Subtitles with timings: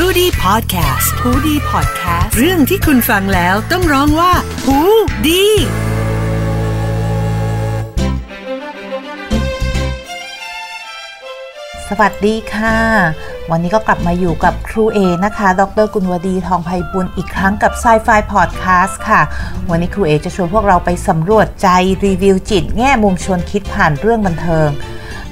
[0.00, 4.32] h o ดี้พอดแคสต์ฮูดี้พอดแคสต์เรื่องที่คุณฟังแล้วต้องร้องว่า
[4.64, 4.78] หู
[5.26, 5.44] ดี
[11.88, 12.78] สวัสดีค่ะ
[13.50, 19.22] วันนี้ก็กลับมาอยู่กับครูเอนะคะ ดรกุลวดีทองไพบุญอีกครั้งกับ Psy-Fi Podcast ค่ะ
[19.70, 21.68] วันนี้ครูเอจะชวนพวกเราไปสำรวจใจ
[22.04, 24.68] รีวิวจิต แง่มุมชวนคิดผ่านเรื่องบันเทิง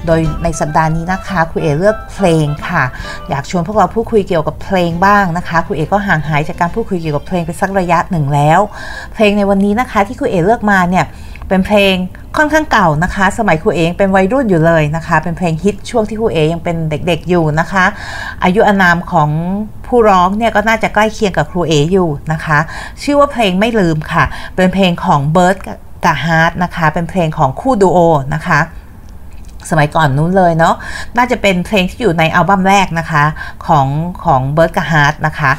[0.07, 2.83] โดยในสัปดาห์นี้นะคะครูเอเลือกเพลงค่ะ
[3.29, 8.59] อยากชวนพวกเราพูดคุยเกี่ยวกับเพลงบ้างนะคะครูเอก็ห่างหายจากการพูดคุยเกี่ยวกับเพลงไปสักระยะหนึ่งแล้ว
[9.13, 11.05] เพลงในวันนี้นะคะที่ครูเอเลือกมาเนี่ย
[11.49, 11.95] เป็นเพลง
[12.37, 17.85] ค่อนข้างเก่านะคะ สมัยครูเองเป็นวัยรุ่นอยู่เลยนะคะ เป็นเพลงฮิตช่วงที่ครูเอยังเป็นเด็กๆอยู่นะคะ
[18.43, 19.29] อายุอานามของ
[19.87, 22.59] ผู้ร้องเนี่ยก็น่าจะใกล้เคียงกับครูเออยู่นะคะ
[23.03, 24.23] ชื่อว่าเพลงไม่ลืมค่ะ
[24.55, 25.57] เป็นเพลงของเบิร์ด
[26.05, 27.99] กับฮาร์ทนะคะ เป็นเพลงของคู่ดูโอ
[28.33, 28.59] นะคะ
[29.69, 30.75] สมัยก่อนนู้นเลยเนาะ
[31.17, 33.23] น่าจะเป็นเพลงที่อยู่ในอัลบั้มแรกนะคะ
[33.67, 33.87] ของ
[34.25, 35.51] ของเบิร์ดกับฮาร์ทนะคะ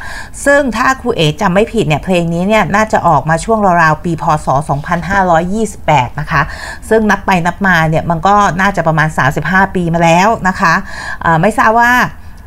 [0.45, 4.47] ซึ่งถ้าครูเอจำไม่ผิดเนี่ยเพลงนี้เนี่ยน่าจะออกมาช่วงราวๆปีพศ
[5.35, 6.43] 2528 นะคะ
[6.89, 9.09] ซึ่งนับไปนับมาเนี่ยมันก็น่าจะประมาณ
[9.43, 11.93] 35 ปีมาแล้วนะคะไม่ทราบว่า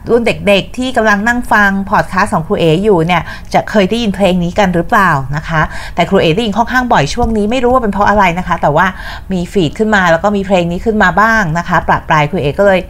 [0.09, 3.21] รุ่นเด็กๆ ที่กำลังนั่งฟังพอดคาสต์ของครูเออยู่เนี่ย
[3.53, 5.61] จะเคยได้ยินเพลงนี้กันหรือเปล่านะคะ
[5.95, 8.85] แต่ครูเอได้ยินค่อนข้างบ่อยช่วงนี้ไม่รู้ว่าเป็นเพราะอะไรนะคะ แต่ว่า
[9.31, 12.81] มีฟีดขึ้นมาแล้วก็มีเพลงนี้ขึ้นมาบ้างนะคะปรับปลายครูเอก็เลย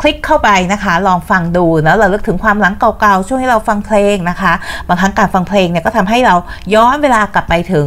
[0.00, 4.52] คลิกเข้าไปนะคะ ลองฟังดูนะเราเลิกถึงความหลังเก่าๆ ช่วงที่เราฟังเพลงนะคะ
[4.88, 6.34] บางครั้งการฟังเพลงเนี่ยก็ทำให้เรา
[6.74, 7.86] ย้อนเวลากลับไปถึง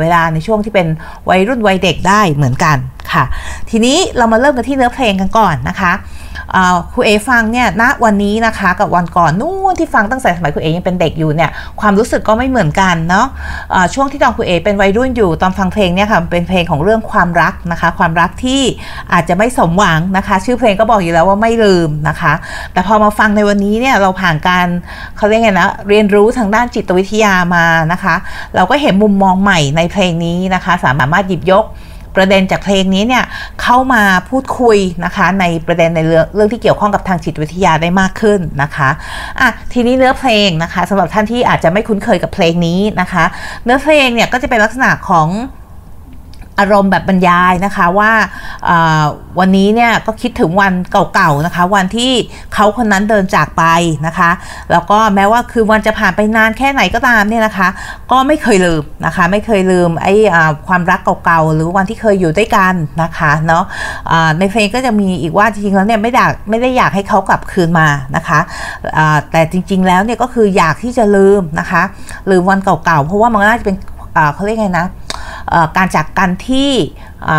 [0.00, 0.86] เวลาในช่วงที่เป็น
[1.28, 2.76] วัยรุ่นวัยเด็กได้เหมือนกัน
[3.12, 3.24] ค่ะ
[3.70, 5.92] ทีนี้เรามาเริ่มกันที่เนื้อเพลงกันก่อนนะคะ
[6.92, 11.50] ครูเอฟังเนี่ยณวันนี้นะคะกับวันก่อนนู่นที่ฟังตั้งแต่สมัยครูเอยังเป็นเด็กอยู่เนี่ย
[11.80, 18.62] ความรู้สึกก็ไม่เหมือนกันเนาะะช่วงที่ตอนครูเอเป็นวัยรุ่นอยู่ตอนฟังเพลงเนี่ยค่ะเป็นเพลงของเรื่องความรักนะคะ ความรักที่
[19.12, 22.32] อาจจะไม่สมหวังนะคะ ชื่อเพลงก็บอกอยู่แล้วว่าไม่ลืมนะคะ
[22.72, 24.66] แต่พอมาฟังในวันนี้เนี่ยเราผ่านการ
[25.16, 28.14] เขาเรียกไงนะเรียนรู้ทางด้านจิตวิทยามานะคะ
[28.56, 31.64] เราก็เห็นมุมมองใหม่ในเพลงนี้นะคะ สามารถหยิบยก
[32.16, 33.24] ประเด็นจากเพลงนี้เนี่ย
[33.62, 38.90] เข้ามาพูดคุยนะคะในประเด็นในเรื่องเรื่องที่เกี่ยวข้องกับทางจิตวิทยาได้มากขึ้นนะคะ
[39.40, 43.24] อะทีนี้เนื้อเพลงนะคะสำหรับท่านที่อาจจะไม่คุ้นเคยกับเพลงนี้นะคะ
[43.64, 45.28] เนื้อเพลงเนี่ยก็จะเป็นลักษณะของ
[46.58, 48.12] อารมณ์แบบบรรยายนะคะว่า
[49.38, 50.72] วันนี้เนี่ยก็คิดถึงวัน
[51.14, 52.12] เก่าๆนะคะ วันที่
[52.54, 53.64] เขาคนนั้นเดินจากไป
[54.06, 54.30] นะคะ
[54.72, 57.68] แล้วก็แม้ว่าคือวันจะผ่านไปนานแค่ไหนก็ตามเนี่ยนะคะ
[58.10, 60.14] ก็ไม่เคยลืมนะคะ ไม่เคยลืมไอ้
[60.66, 63.64] ความรักเก่าๆหรือวันที่เคยอยู่ด้วยกันนะคะเนาะ
[64.38, 68.40] ในเพลงก็จะมีอีกว่าจริงๆแล้วเนี่ยไม่อยากไม่ได้อยากให้เขากลับคืนมานะคะ
[69.30, 71.82] แต่จริง ๆแล้วเนี่ยก็คืออยากที่จะลืมนะคะ
[72.30, 73.76] ลืมวันเก่าๆเพราะว่ามันน่าจะเป็น
[74.34, 74.86] เขาเรียกไงนะ
[75.76, 76.72] การจากกันที่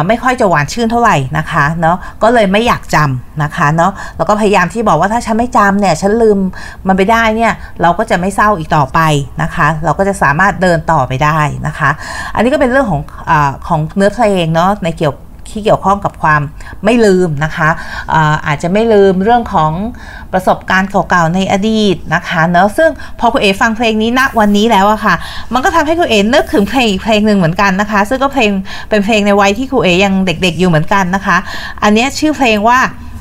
[0.08, 6.38] ไม่ค่อยจะหวานชื่นเท่าไหร่นะคะเนาะก็เลยไม่อยากจำนะคะเนาะแล้วก็พยายามที่บอกว่าถ้าฉันไม่จำเนี่ยฉันลืม
[6.88, 9.00] มันไปได้เนี่ยเราก็จะไม่เศร้าอีกต่อไป
[9.42, 11.90] นะคะ เราก็จะสามารถเดินต่อไปได้นะคะ
[12.36, 13.32] อันนี้ก็เป็นเรื่องของอ
[13.68, 15.16] ของเนื้อเพลงเนาะในเกี่ยว
[15.50, 16.42] ที่เกี่ยวข้องกับความ
[16.84, 17.70] ไม่ลืมนะคะ
[18.14, 19.72] อาอาจจะไม่ลืมเรื่องของ
[20.34, 22.90] ประสบการณ์เก่าๆในอดีตนะคะเนอะซึ่ง
[23.20, 25.16] พอคุณเอฟังเพลงนี้ณวันนี้แล้วอะค่ะ
[25.54, 28.52] มันก็ทำให้คุณเอนึกถึงเพลงเพลงหนึ่งเหมือนกันนะคะ ซึ่งก็เพลง
[28.90, 31.38] เป็นเพลงในวัยที่คุณเอยังเด็ก ๆอยู่เหมือนกันนะคะ
[31.84, 32.80] อันนี้ชื่อเพลงว่า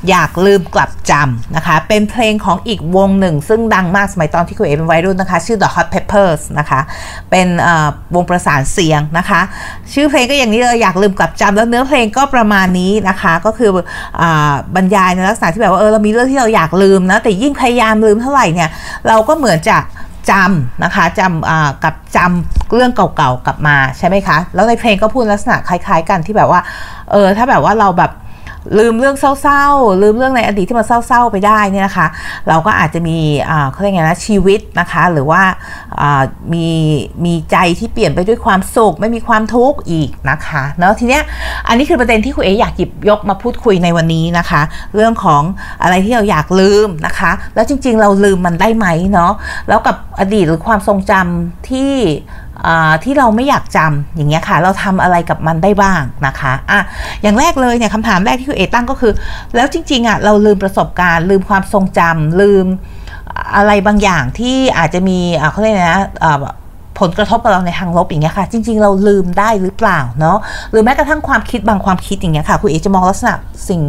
[0.09, 6.79] อยากลืมกลับจำนะคะ เป็นเพลงของอีกวงหนึ่ง ซึ่งดังมากสมัยตอนที่คุณเอเป็นวัยรุ่นนะคะ ชื่อ The Hot Peppers นะคะ
[7.31, 7.47] เป็น
[8.15, 9.41] วงประสานเสียงนะคะ
[9.93, 13.69] ชื่อเพลงก็อย่างนี้เลยอยากลืมกลับจำแล้วเนื้อเพลงก็ประมาณนี้นะคะ ก็คือ
[14.21, 14.23] อ
[14.75, 18.69] บรรยายในลักษณะที่แบบว่าเออเรามีเรื่องที่เราอยากลืมนะแต่ยิ่งพยายามลืมเท่าไหร่เนี่ย
[19.07, 19.77] เราก็เหมือนจะ
[20.31, 26.61] จำนะคะจำกับจำเรื่องเก่าๆกลับมาใช่ไหมคะ แล้วในเพลงก็พูดลักษณะคล้าย ๆ กันที่แบบว่า
[27.11, 28.11] เออถ้าแบบว่าเราแบบ
[28.77, 32.07] ลืมเรื่องเศร้าๆ ลืมเรื่องในอดีตที่มันเศร้าๆไปได้เนี่ยนะคะ
[32.47, 33.17] เราก็อาจจะมี
[33.71, 35.41] เขาเรียกไงนะชีวิตนะคะ หรือว่า
[36.53, 36.67] มี
[37.25, 41.23] มีใจที่เปลี่ยนไปด้วยความสุขไม่มีความทุกข์อีกนะคะเนาะทีเนี้ย
[41.67, 44.61] อันนี้คือประเด็นที่คุณเออยากหยิบยกมาพูดคุยในวันนี้นะคะ
[44.95, 45.41] เรื่องของ
[45.81, 49.31] อะไรที่เราอยากลืมนะคะ แล้วจริงๆ เราลืมมันได้ไหมเนาะ
[49.69, 51.93] แล้วกับอดีตหรือความทรงจำที่
[53.03, 56.79] ที่เราไม่อยากจำอย่างเงี้ยค่ะ เราทำอะไรกับมันได้บ้างนะคะอะ
[57.21, 59.13] อย่างแรกเลยเนี่ยคำถามแรกที่คุณเอตั้งก็คือ
[59.55, 62.65] แล้วจริงๆอะเราลืมประสบการณ์ ลืมความทรงจำลืม
[63.55, 65.19] อะไรบางอย่างที่อาจจะมี
[65.51, 66.01] เขาเรียกนะ
[66.99, 70.37] ผลกระทบกับเราในทางลบอย่างเงี้ยค่ะ จริง ๆ เราลืมได้หรือเปล่าเนาะ
[70.71, 73.35] หรือแม้กระทั่งความคิดบางความคิดอย่างเงี้ยค่ะคุณเอจะมองลักษณะ
[73.69, 73.81] สิ่ง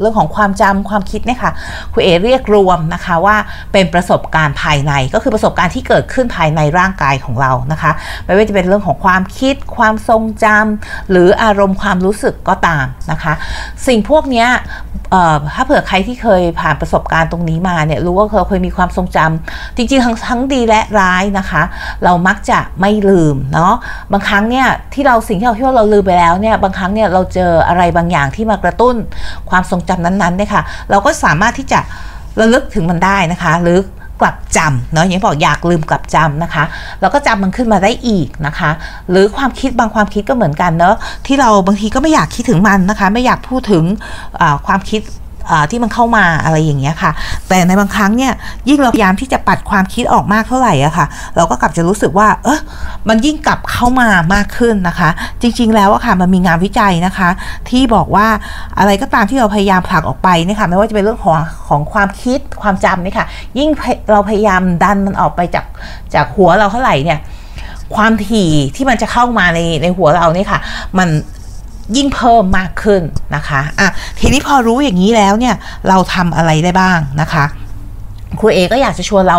[0.00, 1.52] เรื่องของความจำความคิดเนี่ยค่ะ
[1.92, 3.36] คุณเอเรียกรวมนะคะว่า
[3.72, 7.92] เป็นประสบการณ์ภายในก็คือประสบการณ์ที่เกิดขึ้นภายในร่างกายของเรานะคะ
[8.24, 13.32] ไม่ว่าจะเป็นเรื่องของความคิด ความทรงจำหรืออารมณ์ความรู้สึกก็ตามนะคะ
[13.86, 14.48] สิ่งพวกเนี้ย
[15.54, 21.62] ถ้าเผื่อใครที่เคยผ่านประสบการณ์ตรงนี้มาเนี่ยรู้ว่าเคยมีความทรงจำจริงๆทั้งทั้งดีและร้ายนะคะ
[22.04, 23.72] เรามักจะไม่ลืมเนาะ
[24.12, 28.96] บางครั้งเนี่ยที่เราสิ่งที่เราคิดว่าเราลืมไปแล้วเนี่ยบางครั้งเนี่ยเราเจออะไรบางอย่างที่มากระตุ้น
[29.50, 31.80] ความทรงจำนั้นๆเนี่ยค่ะเราก็สามารถที่จะ
[32.40, 33.78] ระลึกถึงมันได้นะคะหรือ
[34.20, 36.64] กลับจำเนาะอย่างบอกอยากลืมกลับจำนะคะ
[37.00, 38.70] เราก็จำมันขึ้นมาได้อีกนะคะ
[39.10, 40.96] หรือความคิดบางความคิดก็เหมือนกันเนาะ
[41.26, 43.84] ที่เราบางทีก็ไม่อยากคิดถึงมันนะคะ ไม่อยากพูดถึง
[44.66, 45.00] ความคิด
[45.70, 47.10] ที่มันเข้ามาอะไรอย่างเงี้ยค่ะ
[47.48, 48.32] แต่ในบางครั้งเนี่ย
[48.68, 51.06] ยิ่งเราพยายามที่จะปัดความคิดออกมากเท่าไหร่อะค่ะ
[51.36, 52.60] เราก็กลับจะรู้สึกว่าเออ
[53.08, 55.10] มันยิ่งกลับเข้ามามากขึ้นนะคะ
[55.42, 57.28] จริง ๆ แล้วอะค่ะมันมีงานวิจัยนะคะ
[57.68, 58.26] ที่บอกว่า
[58.78, 61.36] อะไรก็ตามที่เราพยายามผลักออกไปเนี่ยค่ะไม่ว่าจะเป็นเรื่องของ
[61.68, 63.26] ของความคิดความจำเนี่ยค่ะ
[63.58, 63.68] ยิ่ง
[64.10, 65.66] เราพยายามดันมันออกไปจาก
[66.14, 67.20] จากหัวเราเท่าไหร่เนี่ย
[67.96, 70.60] ความถี่ที่มันจะเข้ามาในในหัวเราเนี่ยค่ะ
[70.98, 71.08] มัน
[71.96, 73.02] ยิ่งเพิ่มมากขึ้น
[73.36, 73.88] นะคะอะ
[74.20, 75.54] ทีนี้พอรู้อย่างนี้แล้วเนี่ย
[75.88, 77.44] เราทำอะไรได้บ้างนะคะ
[78.40, 79.38] ครูเอก็อยากจะชวนเรา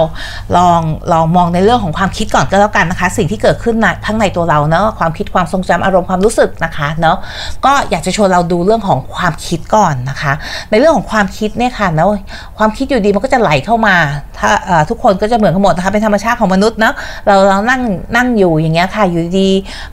[0.57, 0.81] ลอง
[1.11, 7.17] ลองมองในเรื่องของความคิดก่อนก็แล้วกันนะคะ สิ่งที่เกิดขึ้นนทั้งในตัวเราเนาะความคิดความทรงจำอารมณ์ความรู้สึกนะคะเนาะ
[7.65, 10.33] ก็อยากจะชวนเราดูเรื่องของความคิดก่อนนะคะ
[10.69, 12.09] ในเรื่องของความคิดเนี่ยค่ะเนาะ
[12.57, 13.95] ความคิดอยู่ดีมันก็จะไหลเข้ามา
[14.37, 14.51] ถ้า
[14.89, 16.93] ทุกคนก็จะเหมือนกันหมดนะคะเป็นธรรมชาติของมนุษย์เนาะ
[17.27, 17.81] เราเรานั่ง
[18.15, 19.49] นั่งอยู่อย่างเงี้ยค่ะอยู่ดี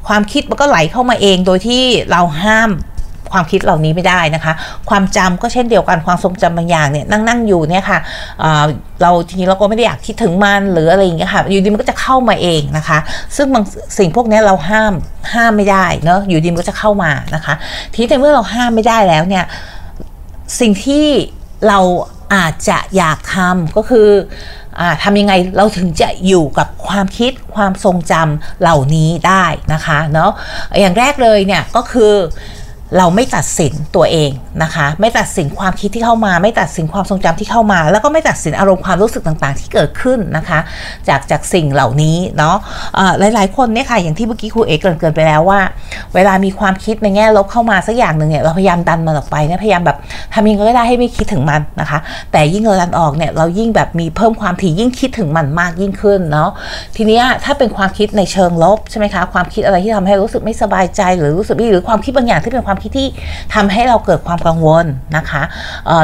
[0.07, 2.71] ความคิดมันก็ไหลเข้ามาเองโดยที่เราห้าม
[3.35, 4.53] ความคิดเหล่านี้ไม่ได้นะคะ
[4.91, 7.99] ความจำก็เช่นเดียวกันความทรงจำบางอย่างเนี่ยนั่งนั่งอยู่เนี่ยค่ะ
[9.03, 12.99] เราทีนี้เราก็ไม่ได้อยากคิดถึงมันหรืออะไรอย่างเงี้ยค่ะอยู่ดีมันก็จะเข้ามาเองนะคะ
[13.37, 13.65] ซึ่งบาง
[13.99, 14.95] สิ่งพวกนี้เราห้าม
[15.35, 17.55] ห้ามไม่ได้เนาะอยู่ดีมันก็จะเข้ามานะคะ
[17.93, 19.45] ทีนี้แต่เมื่อเราห้ามไม่ได้แล้วเนี่ย
[20.61, 21.07] สิ่งที่
[21.69, 21.81] เรา
[22.35, 24.09] อาจจะอยากทำก็คือ
[24.79, 30.31] อทำยังไงเราถึงจะอยู่กับความคิดความทรงจำเหล่านี้ได้นะคะเนาะ
[30.81, 32.13] อย่างแรกเลยเนี่ยก็คือ
[32.99, 34.31] เราไม่ตัดสินตัวเอง
[34.63, 40.59] นะคะ ไม่ตัดสินความคิดที่เข้ามา ไม่ตัดสินความทรงจำที่เข้ามา แล้วก็ไม่ตัดสินอารมณ์ความรู้สึกต่างๆ ที่เกิดขึ้นนะคะ
[41.09, 42.57] จากจากสิ่งเหล่านี้เนาะ
[43.19, 45.61] หลาย ๆ คนเนี่ยค่ะอย่างที่เมื่อกี้ครูเอกเกินเกินไปแล้วว่า
[46.15, 49.97] เวลามีความคิดในแง่ลบเข้ามาสักอย่างหนึ่งเนี่ยเราพยายามดันมันออกไปเนี่ยพยายามแบบ
[50.35, 51.99] ทำยังไงก็ได้ให้ไม่คิดถึงมันนะคะ
[52.33, 56.51] แต่ยิ่งเราดันออกเนี่ยเรายิ่งแบบมีเพิ่มความถี่ยิ่งคิดถึงมันมากยิ่งขึ้นเนาะ
[56.97, 63.09] ทีนี้ถ้าเป็นความคิดในเชิงลบใช่ไหมคะความคิดอะไรที่ทำให้รู้สึกไม่สบายใจ หรือรู้สึกหรือความคิดบางอย่างที่เป็นความคิดที่
[63.55, 64.87] ทำให้เราเกิดความกังวล
[65.17, 65.43] นะคะ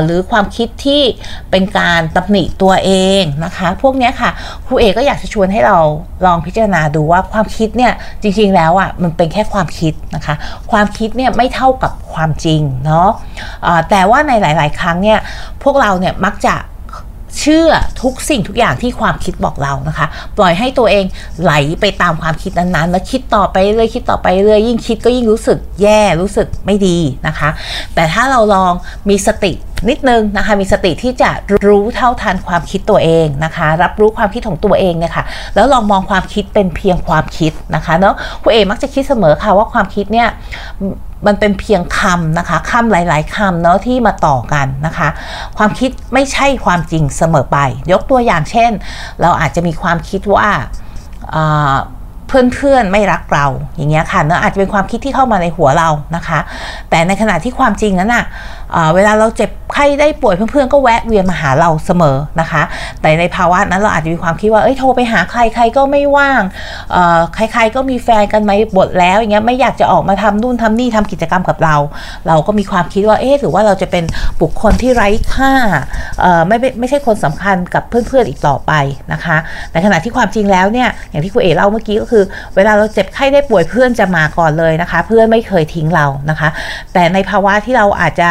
[0.04, 1.02] หรือความคิดที่
[1.50, 2.90] เป็นการตำหนิตัวเอ
[3.20, 4.30] งนะคะ พวกนี้ค่ะ
[4.66, 5.78] ครูเอกก็อยากจะชวนให้เรา
[6.26, 7.92] ลองพิจารณาดูว่าความคิดเนี่ย
[8.22, 10.34] จริงๆแล้วอะมันเป็นแค่ความคิดนะคะ
[10.70, 13.10] ความคิดเนี่ยไม่เท่ากับความจริงเนาะ
[13.90, 15.18] แต่ว่าในหลาย ๆ ครั้งเนี่ย
[15.62, 16.54] พวกเราเนี่ยมักจะ
[17.38, 17.68] เชื่อ
[18.02, 20.06] ทุกสิ่งทุกอย่างที่ความคิดบอกเรานะคะ
[20.38, 21.04] ปล่อยให้ตัวเอง
[21.42, 27.48] ไหลไปตามความคิดนั้นๆ แล้วคิดต่อไปเรื่อยคิดต่อไปเรื่อยยิ่งคิดก็ยิ่งรู้สึกแย่รู้สึกไม่ดีนะคะ
[27.94, 28.72] แต่ถ้าเราลอง
[29.08, 29.52] มีสติ
[29.88, 31.30] นิดนึงนะคะมีสติที่จะ
[31.66, 35.24] รู้เท่าทันความคิดตัวเองนะคะ รับรู้ความคิดของตัวเองเนี่ยค่ะ
[35.54, 40.28] แล้วลองมองความคิดเป็นเพียงความคิดนะคะเนาะคุณเอมักจะคิดเสมอค่ะว่าความคิดเนี่ย
[41.26, 45.08] มันเป็นเพียงคำนะคะคำหลาย ๆคำเนาะที่มาต่อกันนะคะ
[45.58, 47.58] ความคิดไม่ใช่ความจริงเสมอไป
[47.92, 48.70] ยกตัวอย่างเช่น
[49.20, 50.48] เราอาจจะมีความคิดว่า
[52.30, 53.46] เพื่อนๆไม่รักเรา
[53.76, 56.38] อย่างเงี้ยค่ะเนาะอาจจะเป็นความคิดที่เข้ามาในหัวเรานะคะ
[56.90, 58.24] แต่ในขณะที่ความจริงนั้นอะ
[58.94, 62.62] เวลาเราเจ็บไข้ได้ป่วยเพื่อนๆก็แวะเวียนมาหาเราเสมอนะคะ
[63.00, 66.42] แต่ในภาวะนั้นเราอาจจะมีความคิดว่าเอ้ยโทรไปหาใครใครก็ไม่ว่าง
[67.34, 71.76] ใครๆก็มีแฟนกันไหมบทแล้วอย่างเงี้ยไม่อยากจะออกมาทำนู่นทำนี่ทำกิจกรรมกับเรา
[72.28, 74.04] เราก็มีความคิดว่าเอ๊ะถือว่าเราจะเป็น
[74.40, 75.52] บุคคลที่ไร้ค่า
[76.48, 78.72] ไม่ไม่ใช่คนสำคัญกับเพื่อนๆอีกต่อไป
[79.12, 79.36] นะคะ
[79.72, 82.19] ในขณะที่ความจริงแล้วเนี่ยอย่างที่คุณเอ๋เล่าเมื่อกี้ก็คือ
[82.56, 86.48] เวลาเราเจ็บไข้ได้ป่วยเพื่อนจะมาก่อนเลยนะคะ เพื่อนไม่เคยทิ้งเรานะคะ
[86.92, 88.30] แต่ในภาวะที่เราอาจจะ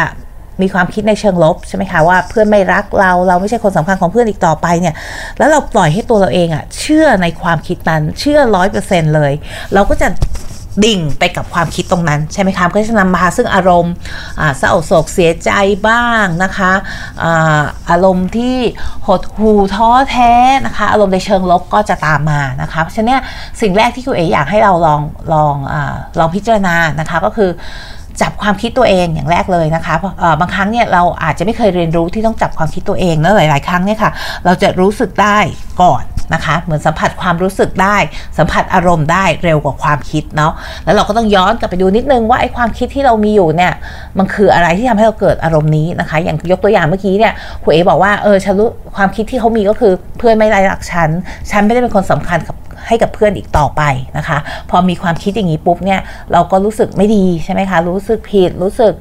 [0.62, 4.94] มีความคิดในเชิงลบใช่ไหมคะว่าเพื่อนไม่รักเราเราไม่ใช่คนสำคัญของเพื่อนอีกต่อไปเนี่ย
[5.38, 9.32] แล้วเราปล่อยให้ตัวเราเองอะเชื่อในความคิดนั้นเชื่อร้อยเปอร์เซ็นเลย
[9.74, 10.08] เราก็จะ
[10.84, 13.94] ดิ่งไปกับความคิดตรงนั้นใช่ไหมคะก็จะนำมาซึ่งอารมณ์
[14.58, 15.50] เศร้าโศกเสียใจ
[15.88, 16.72] บ้างนะคะ
[17.22, 18.56] อาอารมณ์ที่
[19.06, 20.32] หดหู่ท้อแท้
[20.66, 23.20] นะคะอารมณ์ในเชิงลบก็จะตามมานะคะเพราะฉะนั้น
[23.60, 25.00] สิ่งแรกที่คุณเอ๋อยากให้เราลอง
[25.32, 25.74] ลองอ
[26.18, 27.50] ลองพิจารณานะคะก็คือ
[28.20, 29.94] จับความคิดตัวเองอย่างแรกเลยนะคะ
[30.40, 34.10] บางครั้งเนี่ยเราอาจจะไม่เคยเรียนรู้ที่ต้องจับความคิดตัวเองนะหลาย ๆ ครั้งเนี่ยค่ะ
[34.44, 35.38] เราจะรู้สึกได้
[35.82, 37.96] ก่อน นะคะ เหมือนสัมผัสความรู้สึกได้
[38.38, 40.52] สัมผัสอารมณ์ได้เร็วกว่าความคิดเนาะ
[40.84, 43.72] แล้วเราก็ต้องย้อนกลับไปดูนิดนึงว่าไอ้ความคิดที่เรามีอยู่เนี่ย
[44.18, 47.32] มันคืออะไรที่ทำให้เราเกิดอารมณ์นี้นะคะ อย่างยกตัวอย่างเมื่อกี้เนี่ย
[47.62, 51.10] ครูเอบอกว่าเออฉันรู้ความคิดที่เขามีก็คือเพื่อนไม่ได้รักฉัน
[51.50, 52.56] ฉันไม่ได้เป็นคนสำคัญกับ
[52.88, 53.82] ให้กับเพื่อนอีกต่อไป
[54.16, 54.38] นะคะ
[54.70, 56.00] พอมีความคิดอย่างนี้ปุ๊บเนี่ย
[56.32, 58.92] เราก็รู้สึกไม่ดีใช่ไหมคะ รู้สึกผิดรู้สึก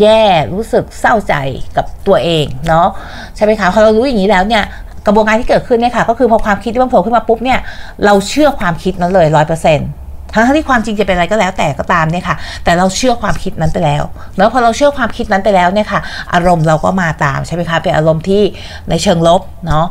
[0.00, 0.22] แย่
[0.54, 1.34] รู้สึกเศร้าใจ
[1.76, 2.88] กับตัวเองเนาะ
[3.36, 4.64] ใช่ไหมคะพอเรารู้อย่างนี้แล้วเนี่ย
[5.06, 7.58] กระบวนการที่เกิดขึ้นเนี่ยค่ะ ก็คือพอความคิดที่มันโผล่ขึ้นมาปุ๊บเนี่ย
[8.04, 9.90] เราเชื่อความคิดนั้นเลยร้อยเปอร์เซ็นต์
[10.34, 14.02] ทั้งที่ความจริงจะเป็นอะไรก็แล้วแต่ก็ตามเนี่ยค่ะ แต่เราเชื่อความคิดนั้นไปแล้ว
[14.38, 16.00] แล้วพอเราเชื่อความคิดนั้นไปแล้วเนี่ยค่ะ
[16.34, 18.42] อารมณ์เราก็มาตามใช่ไหมคะ เป็นอารมณ์ที่
[18.90, 19.86] ในเชิงลบเนาะ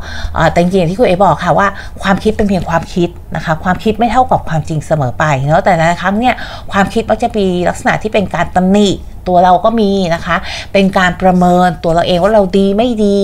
[0.52, 1.68] แต่จริงๆที่คุณเอบอกค่ะว่า
[2.04, 6.36] ความคิดเป็นเพียงความคิดนะคะ ความคิดไม่เท่ากับความจริงเสมอไปเนาะ แต่ละครั้งเนี่ย
[6.72, 8.88] ความคิดมักจะมีลักษณะที่เป็นการตำหนิ
[9.28, 10.36] ตัวเราก็มีนะคะ
[10.74, 13.18] เป็นการประเมินตัวเราเองว่าเราดีไม่ดี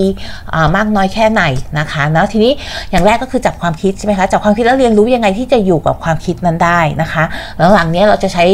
[0.76, 1.44] มากน้อยแค่ไหน
[1.80, 2.54] นะคะนะทีนี้
[2.92, 7.24] อย่างแรกก็คือจับความคิดใช่ไหมคะจับความคิดแล้วเรียนรู้ยังไงที่จะอยู่กับความคิดนั้นได้นะคะ
[7.58, 8.46] แล้วหลังนี้เราจะใช้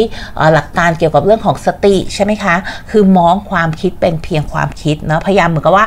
[0.54, 2.56] หลักการเกี่ยวกับเรื่องของสติใช่ไหมคะ
[2.92, 5.86] คือมองความคิดเป็นเพียงความคิดนะพยายามเหมือนกับว่า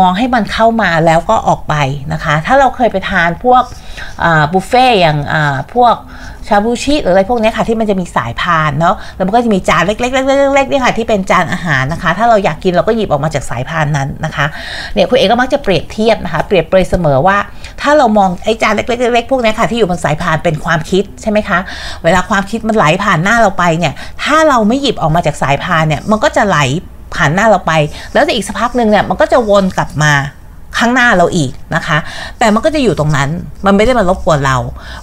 [0.00, 1.74] มองให้มันเข้ามาแล้วก็ออกไป
[2.12, 3.62] นะคะ ถ้าเราเคยไปทานพวก
[4.52, 5.18] บุฟเฟ่อย่าง
[5.74, 5.94] พวก
[6.50, 14.46] ชาบูชิหรืออะไรพวกนี้ค่ะที่มันจะมีสายพานเนาะแล้วมันก็จะมีจานเล็กๆๆๆๆนี่ค่ะที่เป็นจานอาหารนะคะ ถ้าเราอยากกินเราก็หยิบออกมาจากสายพานนั้นนะคะ
[14.94, 17.36] เนี่ยคุณเอกก็มักจะเปรียบเทียบนะคะ เปรียบเปรยเสมอว่า
[17.80, 21.58] ถ้าเรามองไอ้จานเล็กๆๆพวกนี้ค่ะที่อยู่บนสายพานเป็นความคิดใช่ไหมคะ
[22.04, 26.58] เวลาความคิดมันไหลผ่านหน้าเราไปเนี่ยถ้าเราไม่หยิบออกมาจากสายพานเนี่ยมันก็จะไหล
[27.14, 27.72] ผ่านหน้าเราไป
[28.12, 30.12] แล้วอีกสักพักหนึ่งเนี่ยมันก็จะวนกลับมา
[30.78, 31.98] ข้างหน้าเราอีกนะคะ
[32.38, 33.28] แต่มันก็จะอยู่ตรงนั้น
[33.66, 34.56] มันไม่ได้มารบกวนเรา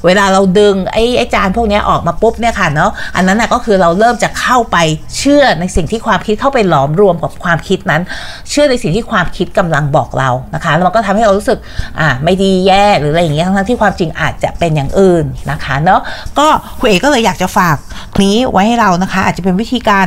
[0.06, 4.78] เวลาเราดึงไอ้ไอ้จานพวกนี้ออกมาปุ๊บเนี่ยค่ะเนาะ อันนั้นนะก็คือเราเริ่มจะเข้าไป
[5.18, 8.02] เชื่อในสิ่งที่ความคิดเข้าไปหลอมรวมกับความคิดนั้น
[8.50, 11.60] เชื่อในสิ่งที่ความคิดกำลังบอกเรานะคะ แล้วมันก็ทำให้เรารู้สึก
[12.00, 16.02] อ่าไม่ดีแย่หรืออะไรอย่างเงี้ย ทั้งที่ความจริงอาจจะเป็นอย่างอื่นนะคะเนาะ
[16.40, 16.48] ก็
[16.80, 17.78] คุณเอกก็เลยอยากจะฝาก
[18.24, 20.06] นี้ไว้ให้เรานะคะ อาจจะเป็นวิธีการ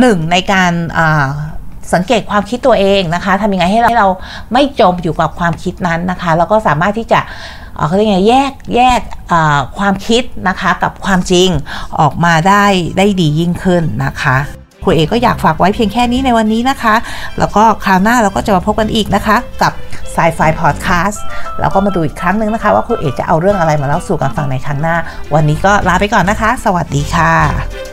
[0.00, 1.26] หนึ่งในการอ่า
[1.94, 4.08] สังเกตความคิดตัวเองนะคะทำยังไงให้เราให้เรา
[4.52, 7.20] ไม่จมอยู่กับความคิดนั้นนะคะ แล้วก็สามารถที่จะ
[7.86, 9.00] เขาเรียกไงแยกแยก
[9.78, 11.48] ความคิดนะคะกับความจริง
[12.00, 12.64] ออกมาได้
[12.98, 14.36] ได้ดียิ่งขึ้นนะคะ
[14.82, 16.94] ครูเอกก็อยากฝากไว้เพียงแค่นี้ในวันนี้นะคะ
[17.38, 19.72] แล้วก็คราวหน้าเราก็จะมาพบกันอีกนะคะ กับ
[20.14, 21.24] s ายไฟพอดแคสต์
[21.60, 24.96] แล้วก็มาดูอีกครั้งหนึ่งนะคะ ว่าครูเอกจะเอาเรื่องอะไรมาเล่าสู่กันฟังในครั้งหน้า
[25.34, 27.91] วันนี้ก็ลาไปก่อนนะคะ สวัสดีค่ะ